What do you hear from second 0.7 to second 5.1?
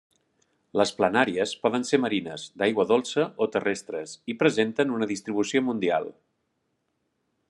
Les planàries poden ser marines, d'aigua dolça o terrestres i presenten